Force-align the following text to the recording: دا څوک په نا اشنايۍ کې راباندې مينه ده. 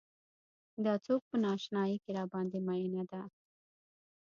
دا 0.85 0.93
څوک 1.05 1.21
په 1.29 1.35
نا 1.43 1.49
اشنايۍ 1.57 1.95
کې 2.03 2.11
راباندې 2.17 2.59
مينه 2.67 3.03
ده. 3.11 3.21